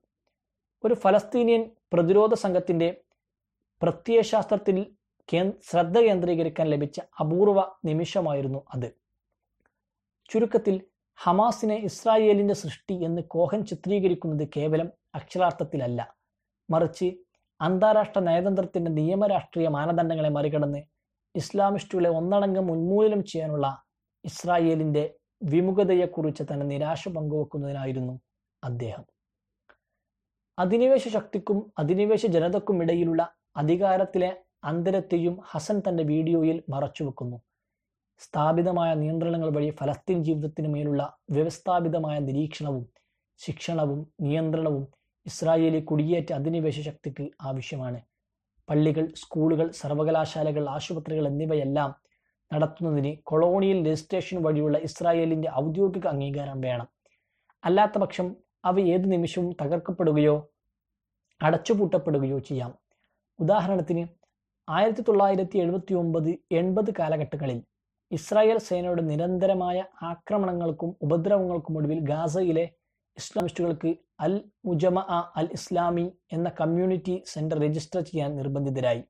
ഒരു 0.84 0.94
ഫലസ്തീനിയൻ 0.94 1.70
പ്രതിരോധ 1.92 2.34
സംഘത്തിന്റെ 2.34 3.03
പ്രത്യയശാസ്ത്രത്തിൽ 3.84 4.96
ശ്രദ്ധ 5.70 5.98
കേന്ദ്രീകരിക്കാൻ 5.98 6.66
ലഭിച്ച 6.66 7.00
അപൂർവ 7.20 7.72
നിമിഷമായിരുന്നു 7.84 8.64
അത്. 8.74 8.86
ചുരുക്കത്തിൽ 10.30 10.80
ഹമാസിനെ 11.16 11.74
ഇസ്രായേലിന്റെ 11.74 12.54
സൃഷ്ടി 12.54 13.04
എന്ന് 13.04 13.22
കോഹൻ 13.22 13.64
ചിത്രീകരിക്കുന്നത് 13.64 14.48
കേവലം 14.56 14.92
അക്ഷരാർത്ഥത്തിലല്ല. 15.14 16.14
മറിച്ച് 16.70 17.12
അന്താരാഷ്ട്ര 17.60 18.20
നയതന്ത്രത്തിന്റെ 18.20 18.90
നിയമരാഷ്ട്രീയ 18.90 19.68
മാനദണ്ഡങ്ങളെ 19.68 20.28
മറികടന്ന് 20.28 20.82
ഇസ്ലാമിസ്റ്റുകളെ 21.34 22.10
ഒന്നടങ്കം 22.10 22.72
ഉന്മൂലനം 22.72 23.24
ചെയ്യാനുള്ള 23.24 23.84
ഇസ്രായേലിന്റെ 24.24 25.14
വിമുഖതയെക്കുറിച്ച് 25.42 26.42
തന്നെ 26.42 26.66
നിരാശ 26.66 27.08
പങ്കുവെക്കുന്നതിനായിരുന്നു 27.08 28.20
അദ്ദേഹം. 28.64 29.04
അധിനിവേശ 30.58 31.08
ശക്തിക്കും 31.08 31.72
അധിനിവേശ 31.78 32.26
ജനതക്കും 32.26 32.82
ഇടയിലുള്ള 32.82 33.34
അധികാരത്തിലെ 33.56 34.36
അന്തരത്തെയും 34.64 35.40
ഹസൻ 35.44 35.82
തന്റെ 35.88 36.02
വീഡിയോയിൽ 36.02 36.62
മറച്ചുവെക്കുന്നു. 36.68 37.38
സ്ഥാപിതമായ 38.18 38.94
നിയന്ത്രണങ്ങൾ 38.94 39.48
വഴി 39.56 39.70
ഫലസ്തീൻ 39.70 40.24
ജീവിതത്തിന് 40.24 40.68
മേലുള്ള 40.68 41.16
വ്യവസ്ഥാപിതമായ 41.30 42.18
നിരീക്ഷണവും 42.18 42.88
ശിക്ഷണവും 43.38 44.12
നിയന്ത്രണവും 44.20 44.88
ഇസ്രായേലി 45.26 45.80
കുടിയേറ്റ 45.80 46.32
അധിനിവേശ 46.32 46.80
ശക്തിക്ക് 46.80 47.30
ആവശ്യമാണ്. 47.40 48.00
പള്ളികൾ 48.70 49.12
സ്കൂളുകൾ 49.14 49.70
സർവകലാശാലകൾ 49.70 50.68
ആശുപത്രികൾ 50.68 51.26
എന്നിവയെല്ലാം 51.28 51.94
നടത്തുന്നതിന് 52.54 53.16
കൊളോണിയൽ 53.22 53.86
രജിസ്ട്രേഷൻ 53.86 54.42
വഴിയുള്ള 54.42 54.78
ഇസ്രായേലിന്റെ 54.78 55.50
ഔദ്യോഗിക 55.56 56.06
അംഗീകാരം 56.06 56.60
വേണം. 56.60 56.88
അല്ലാത്തപക്ഷം 57.64 58.36
അവ 58.64 58.80
ഏത് 58.80 59.12
നിമിഷവും 59.12 59.56
തകർക്കപ്പെടുകയോ 59.62 60.50
അടച്ചുപൂട്ടപ്പെടുകയോ 61.42 62.38
ചെയ്യാം. 62.38 62.83
ഉദാഹരണത്തിന് 63.38 64.04
ആയിരത്തി 64.68 65.02
തൊള്ളായിരത്തി 65.02 65.56
എഴുപത്തി 65.58 65.94
ഒമ്പത് 65.94 66.30
എൺപത് 66.50 66.90
കാലഘട്ടങ്ങളിൽ 66.98 67.58
ഇസ്രായേൽ 68.10 68.58
സേനയുടെ 68.58 69.02
നിരന്തരമായ 69.02 69.84
ആക്രമണങ്ങൾക്കും 70.02 70.96
ഉപദ്രവങ്ങൾക്കും 71.02 71.78
ഒടുവിൽ 71.78 72.00
ഗാസയിലെ 72.00 72.64
ഇസ്ലാമിസ്റ്റുകൾക്ക് 73.16 73.90
അൽ 74.20 74.32
മുജമ 74.66 74.98
അൽ 75.40 75.48
ഇസ്ലാമി 75.52 76.06
എന്ന 76.32 76.48
കമ്മ്യൂണിറ്റി 76.60 77.22
സെന്റർ 77.26 77.58
രജിസ്റ്റർ 77.58 78.00
ചെയ്യാൻ 78.00 78.30
നിർബന്ധിതരായി. 78.36 79.02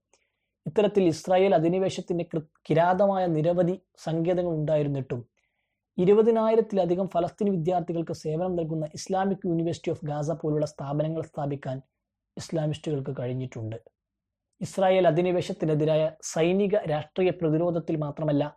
ഇത്തരത്തിൽ 0.67 1.05
ഇസ്രായേൽ 1.05 1.55
അധിനിവേശത്തിന്റെ 1.55 2.25
കിരാതമായ 2.69 3.27
നിരവധി 3.27 3.75
സങ്കേതങ്ങൾ 3.97 4.53
ഉണ്ടായിരുന്നിട്ടും 4.53 5.21
ഇരുപതിനായിരത്തിലധികം 5.99 7.09
ഫലസ്തീൻ 7.15 7.49
വിദ്യാർത്ഥികൾക്ക് 7.57 8.13
സേവനം 8.13 8.55
നൽകുന്ന 8.57 8.85
ഇസ്ലാമിക് 8.95 9.47
യൂണിവേഴ്സിറ്റി 9.47 9.91
ഓഫ് 9.91 10.07
ഗാസ 10.07 10.31
പോലുള്ള 10.31 10.67
സ്ഥാപനങ്ങൾ 10.67 11.23
സ്ഥാപിക്കാൻ 11.23 11.77
ഇസ്ലാമിസ്റ്റുകൾക്ക് 12.37 13.13
കഴിഞ്ഞിട്ടുണ്ട്. 13.21 13.77
ഇസ്രായേൽ 14.61 15.07
അധിനിവേശത്തിനെതിരായ 15.07 16.11
സൈനിക 16.23 16.75
രാഷ്ട്രീയ 16.77 17.31
പ്രതിരോധത്തിൽ 17.31 17.97
മാത്രമല്ല 17.97 18.57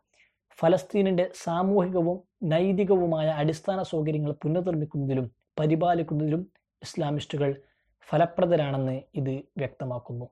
ഫലസ്തീനിന്റെ 0.60 1.32
സാമൂഹികവും 1.44 2.24
നൈതികവുമായ 2.44 3.28
അടിസ്ഥാന 3.28 3.82
സൗകര്യങ്ങൾ 3.82 4.32
പുനർനിർമ്മിക്കുന്നതിലും 4.32 5.32
പരിപാലിക്കുന്നതിലും 5.60 6.52
ഇസ്ലാമിസ്റ്റുകൾ 6.82 7.62
ഫലപ്രദരാണെന്ന് 8.08 9.02
ഇത് 9.16 9.36
വ്യക്തമാക്കുന്നു. 9.58 10.26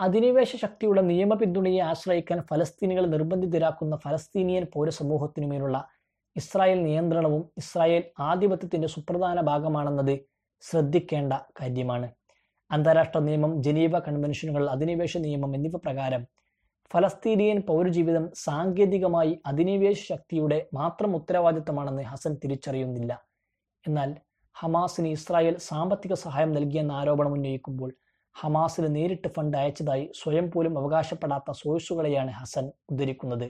അധിനിവേശ 0.00 0.56
ശക്തിയുടെ 0.56 1.02
നിയമ 1.02 1.34
പിന്തുണയെ 1.34 1.80
ആശ്രയിക്കാൻ 1.80 2.42
ഫലസ്തീനികൾ 2.42 3.06
നിർബന്ധിതരാക്കുന്ന 3.06 3.96
ഫലസ്തീനിയൻ 3.96 4.64
പൗരസമൂഹത്തിനുമേലുള്ള 4.74 5.88
ഇസ്രായേൽ 6.36 6.82
നിയന്ത്രണവും 6.82 7.50
ഇസ്രായേൽ 7.58 8.02
ആധിപത്യത്തിന്റെ 8.20 8.88
സുപ്രധാന 8.88 9.40
ഭാഗമാണെന്നത് 9.40 10.14
ശ്രദ്ധിക്കേണ്ട 10.62 11.32
കാര്യമാണ്. 11.60 12.08
അന്താരാഷ്ട്ര 12.70 13.18
നിയമം 13.18 13.62
ജനീവ 13.62 13.98
കൺവെൻഷനുകൾ 13.98 14.70
അധിനിവേശ 14.70 15.16
നിയമം 15.16 15.54
എന്നിവ 15.54 15.76
പ്രകാരം 15.76 16.26
ഫലസ്തീനിയൻ 16.90 17.58
പൗരജീവിതം 17.60 18.30
സാങ്കേതികമായി 18.34 19.40
അധിനിവേശ 19.46 20.08
ശക്തിയുടെ 20.12 20.66
മാത്രം 20.74 21.16
ഉത്തരവാദിത്തമാണെന്ന് 21.16 22.02
ഹസൻ 22.02 22.34
തിരിച്ചറിയുന്നില്ല. 22.44 23.12
എന്നാൽ 23.86 24.10
ഹമാസിന് 24.56 25.08
ഇസ്രായേൽ 25.08 25.56
സാമ്പത്തിക 25.58 26.14
സഹായം 26.14 26.52
നൽകിയെന്ന 26.52 26.92
ആരോപണം 26.92 27.32
ഉന്നയിക്കുമ്പോൾ 27.32 27.90
ഹമാസിന് 28.36 28.96
നേരിട്ട് 28.96 29.28
ഫണ്ട് 29.28 29.56
അയച്ചതായി 29.56 30.10
സ്വയം 30.14 30.50
പോലും 30.50 30.78
അവകാശപ്പെടാത്ത 30.78 31.50
സോഴ്സുകളെയാണ് 31.52 32.30
ഹസൻ 32.30 32.70
ഉദ്ധരിക്കുന്നത്. 32.90 33.48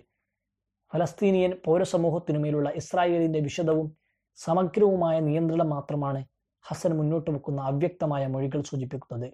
ഫലസ്തീനിയൻ 0.92 1.52
പൗരസമൂഹത്തിനുമേലുള്ള 1.64 2.70
ഇസ്രായേലിന്റെ 2.70 3.40
വിശദവും 3.40 3.96
സമഗ്രവുമായ 4.36 5.20
നിയന്ത്രണം 5.20 5.70
മാത്രമാണ് 5.70 6.20
ഹസൻ 6.64 6.96
മുന്നോട്ട് 6.96 7.30
വെക്കുന്ന 7.30 7.60
അവ്യക്തമായ 7.60 8.26
മൊഴികൾ 8.26 8.62
സൂചിപ്പിക്കുന്നത്. 8.62 9.32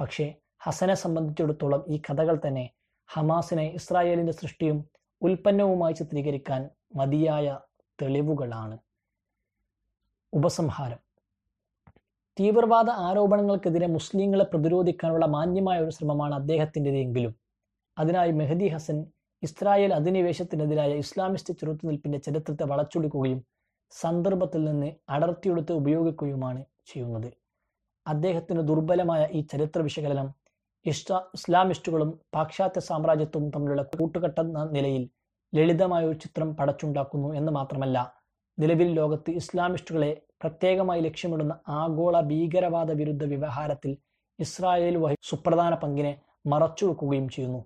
പക്ഷേ 0.00 0.34
ഹസനെ 0.58 0.94
സംബന്ധിച്ചിടത്തോളം 0.94 1.84
ഈ 1.88 2.02
കഥകൾ 2.10 2.40
തന്നെ 2.46 2.70
ഹമാസിനെ 3.08 3.66
ഇസ്രായേലിന്റെ 3.68 4.32
സൃഷ്ടിയും 4.32 4.84
ഉൽപ്പന്നവുമായി 5.22 5.92
ചിത്രീകരിക്കാൻ 5.92 6.70
മതിയായ 6.94 7.58
തെളിവുകളാണ്. 8.02 8.78
ഉപസംഹാരം. 10.32 10.98
തീവ്രവാദ 12.40 12.90
ആരോപണങ്ങൾക്കെതിരെ 12.90 13.86
മുസ്ലിങ്ങളെ 13.86 14.44
പ്രതിരോധിക്കാനുള്ള 14.44 15.26
മാന്യമായ 15.26 15.80
ഒരു 15.80 15.90
ശ്രമമാണ് 15.90 16.34
അദ്ദേഹത്തിന്റെതെങ്കിലും. 16.34 17.34
അതിനായി 17.98 18.30
മെഹദി 18.30 18.68
ഹസൻ 18.68 19.06
ഇസ്രായേൽ 19.42 19.94
അധിനിവേശത്തിനെതിരായ 19.94 20.92
ഇസ്ലാമിസ്റ്റ് 20.94 21.54
ചെറുത്തുനിൽപ്പിന്റെ 21.54 22.18
ചരിത്രത്തെ 22.18 22.64
വളച്ചൊടിക്കുകയും 22.64 23.53
സന്ദർഭത്തിൽ 24.00 24.64
നിന്ന് 24.64 24.90
അടർത്തിയെടുത്ത് 25.08 25.72
ഉപയോഗിക്കുകയുമാണ് 25.72 26.64
ചെയ്യുന്നത്. 26.86 27.30
അദ്ദേഹത്തിന് 28.06 28.62
ദുർബലമായ 28.68 29.22
ഈ 29.32 29.40
ചരിത്ര 29.52 29.80
വിശകലനം 29.82 30.28
ഇഷ്ട 30.86 31.12
ഇസ്ലാമിസ്റ്റുകളും 31.34 32.20
പാശ്ചാത്യ 32.34 32.80
സാമ്രാജ്യത്വവും 32.80 33.50
തമ്മിലുള്ള 33.50 33.82
കൂട്ടുകെട്ട 33.82 34.38
നിലയിൽ 34.76 35.04
ലളിതമായ 35.54 36.04
ഒരു 36.04 36.18
ചിത്രം 36.18 36.56
പടച്ചുണ്ടാക്കുന്നു 36.56 37.34
എന്ന് 37.34 37.52
മാത്രമല്ല 37.52 37.98
നിലവിൽ 38.58 38.88
ലോകത്ത് 38.92 39.30
ഇസ്ലാമിസ്റ്റുകളെ 39.30 40.22
പ്രത്യേകമായി 40.42 41.00
ലക്ഷ്യമിടുന്ന 41.00 41.54
ആഗോള 41.68 42.20
ഭീകരവാദ 42.20 42.90
വിരുദ്ധ 42.92 43.24
വ്യവഹാരത്തിൽ 43.24 43.92
ഇസ്രായേൽ 44.38 44.96
വഹി 44.96 45.16
സുപ്രധാന 45.22 45.74
പങ്കിനെ 45.74 46.12
മറച്ചു 46.46 46.84
വെക്കുകയും 46.86 47.28
ചെയ്യുന്നു. 47.28 47.60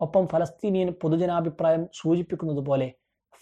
ഒപ്പം 0.00 0.24
ഫലസ്തീനിയൻ 0.28 0.90
പൊതുജനാഭിപ്രായം 1.02 1.82
സൂചിപ്പിക്കുന്നത് 1.92 2.62
പോലെ 2.66 2.88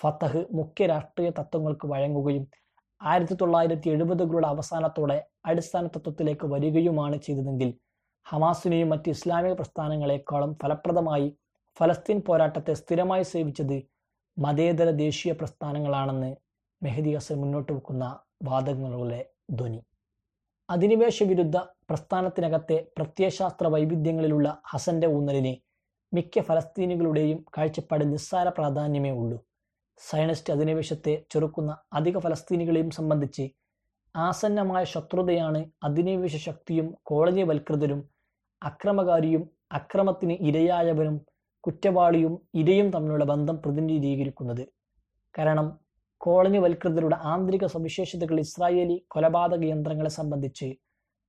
ഫത്തഹ് 0.03 0.47
മുഖ്യ 0.51 0.87
രാഷ്ട്രീയ 0.87 1.31
തത്വങ്ങൾക്ക് 1.31 1.87
വഴങ്ങുകയും 1.89 2.45
ആയിരത്തി 3.01 3.35
തൊള്ളായിരത്തി 3.35 3.89
എഴുപതുകളുടെ 3.91 4.47
അവസാനത്തോടെ 4.47 5.27
അടിസ്ഥാന 5.47 5.87
തത്വത്തിലേക്ക് 5.87 6.47
വരികയുമാണ് 6.47 7.17
ചെയ്തതെങ്കിൽ 7.17 7.75
ഹമാസിനെയും 8.27 8.89
മറ്റ് 8.89 9.11
ഇസ്ലാമിക 9.11 9.53
പ്രസ്ഥാനങ്ങളെക്കാളും 9.53 10.59
ഫലപ്രദമായി 10.63 11.37
ഫലസ്തീൻ 11.81 12.21
പോരാട്ടത്തെ 12.21 12.75
സ്ഥിരമായി 12.75 13.23
സേവിച്ചത് 13.23 13.83
മതേതര 14.39 14.91
ദേശീയ 14.91 15.33
പ്രസ്ഥാനങ്ങളാണെന്ന് 15.33 16.37
മെഹദി 16.83 17.15
ഹസൻ 17.15 17.41
മുന്നോട്ട് 17.41 17.73
വെക്കുന്ന 17.73 18.05
വാദങ്ങളുടെ 18.43 19.31
ധ്വനി. 19.51 19.81
അധിനിവേശ 20.71 21.23
വിരുദ്ധ 21.23 21.57
പ്രസ്ഥാനത്തിനകത്തെ 21.91 22.87
പ്രത്യയശാസ്ത്ര 22.99 23.67
വൈവിധ്യങ്ങളിലുള്ള 23.67 24.63
ഹസന്റെ 24.67 25.07
ഊന്നലിനെ 25.07 25.63
മിക്ക 26.13 26.41
ഫലസ്തീനികളുടെയും 26.41 27.45
കാഴ്ചപ്പാടിൽ 27.59 28.11
നിസ്സാര 28.11 28.49
പ്രാധാന്യമേ 28.49 29.11
ഉള്ളൂ. 29.11 29.39
സയനിസ്റ്റ് 30.11 30.53
അധിനിവേശത്തെ 30.53 31.25
ചെറുക്കുന്ന 31.31 31.77
അധിക 31.93 32.19
ഫലസ്തീനികളെയും 32.19 32.91
സംബന്ധിച്ച് 32.91 33.45
ആസന്നമായ 34.17 34.85
ശത്രുതയാണ് 34.85 35.65
അധിനിവേശ 35.85 36.37
ശക്തിയും 36.37 36.95
കോളനിവൽകൃതരും 37.03 38.01
അക്രമകാരിയും 38.63 39.51
അക്രമത്തിന് 39.73 40.33
ഇരയായവനും 40.33 41.17
കുറ്റവാളിയും 41.65 42.35
ഇരയും 42.55 42.91
തമ്മിലുള്ള 42.91 43.25
ബന്ധം 43.25 43.57
പ്രതിനിധീകരിക്കുന്നത്. 43.57 44.65
കാരണം 45.39 45.79
കോളനിവൽകൃതരുടെ 46.21 47.17
ആന്തരിക 47.23 47.67
സവിശേഷതകൾ 47.67 48.41
ഇസ്രായേലി 48.41 49.05
കൊലപാതക 49.09 49.65
യന്ത്രങ്ങളെ 49.65 50.11
സംബന്ധിച്ച് 50.11 50.69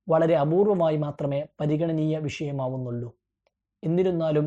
വളരെ 0.08 0.34
അപൂർവമായി 0.34 0.96
മാത്രമേ 0.96 1.40
പരിഗണനീയ 1.60 2.18
വിഷയമാവുന്നുള്ളൂ. 2.18 3.08
എന്നിരുന്നാലും 3.82 4.46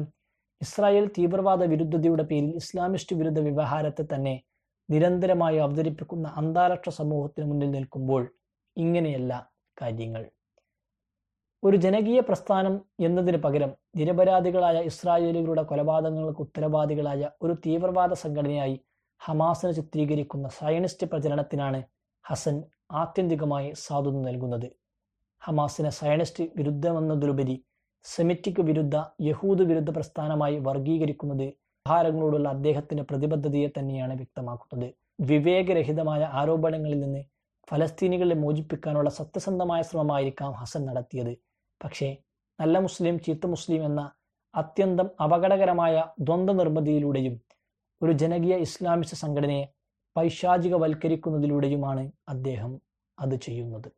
ഇസ്രായേൽ 0.62 1.06
തീവ്രവാദ 1.17 1.63
വിരുദ്ധതയുടെ 1.63 2.24
പേരിൽ 2.24 2.56
ഇസ്ലാമിസ്റ്റ് 2.56 3.15
വിരുദ്ധ 3.15 3.39
വ്യവഹാരത്തെ 3.39 4.04
തന്നെ 4.13 4.43
നിരന്തരമായി 4.89 5.58
അവതരിപ്പിക്കുന്ന 5.58 6.28
അന്താരാഷ്ട്ര 6.38 6.91
സമൂഹത്തിന് 6.91 7.46
മുന്നിൽ 7.46 7.72
നിൽക്കുമ്പോൾ 7.72 8.36
ഇങ്ങനെയല്ല 8.78 9.50
കാര്യങ്ങൾ. 9.82 10.24
ഒരു 11.63 11.78
ജനകീയ 11.78 12.20
പ്രസ്ഥാനം 12.20 12.82
എന്നതിന് 13.00 13.38
പകരം 13.38 13.72
നിരപരാധികളായ 13.96 14.78
ഇസ്രായേലുകളുടെ 14.82 15.63
കൊലപാതകങ്ങൾക്ക് 15.63 16.41
ഉത്തരവാദികളായ 16.41 17.30
ഒരു 17.41 17.54
തീവ്രവാദ 17.65 18.13
സംഘടനയായി 18.13 18.76
ഹമാസിനെ 19.20 19.72
ചിത്രീകരിക്കുന്ന 19.72 20.48
സയനിസ്റ്റ് 20.48 21.08
പ്രചരണത്തിനാണ് 21.08 21.84
ഹസൻ 22.26 22.63
ആത്യന്തികമായി 22.91 23.74
സാധുത 23.76 24.17
നൽകുന്നത്. 24.22 24.67
ഹമാസിനെ 25.41 25.89
സയനിസ്റ്റ് 25.89 26.43
വിരുദ്ധമെന്നതിലുപരി 26.58 27.65
സെമിറ്റിക് 28.06 28.62
വിരുദ്ധ 28.68 28.96
യഹൂദ് 29.22 29.64
വിരുദ്ധ 29.70 29.90
പ്രസ്ഥാനമായി 29.96 30.58
വർഗീകരിക്കുന്നത് 30.68 31.48
വ്യവഹാരങ്ങളോടുള്ള 31.86 32.48
അദ്ദേഹത്തിന്റെ 32.56 33.04
പ്രതിബദ്ധതയെ 33.10 33.68
തന്നെയാണ് 33.78 34.14
വ്യക്തമാക്കുന്നത്. 34.20 34.88
വിവേകരഹിതമായ 35.30 36.22
ആരോപണങ്ങളിൽ 36.40 37.00
നിന്ന് 37.04 37.22
ഫലസ്തീനികളെ 37.68 38.36
മോചിപ്പിക്കാനുള്ള 38.44 39.10
സത്യസന്ധമായ 39.20 39.82
ശ്രമമായിരിക്കാം 39.90 40.52
ഹസൻ 40.62 40.82
നടത്തിയത്. 40.90 41.34
പക്ഷേ 41.82 42.10
നല്ല 42.60 42.78
മുസ്ലിം 42.80 43.16
ചീത്ത 43.26 43.46
മുസ്ലിം 43.46 43.82
എന്ന 43.90 44.02
അത്യന്തം 44.54 45.08
അപകടകരമായ 45.26 45.96
ദ്വന്ദ്വ 46.28 46.56
നിർമ്മിതിയിലൂടെയും 46.62 47.36
ഒരു 48.02 48.14
ജനകീയ 48.22 48.56
ഇസ്ലാമിസ്റ്റ് 48.68 49.18
സംഘടനയെ 49.24 49.66
പൈശാചികവൽക്കരിക്കുന്നതിലൂടെയുമാണ് 50.16 52.04
അദ്ദേഹം 52.34 52.72
അത് 53.18 53.36
ചെയ്യുന്നത്. 53.46 53.90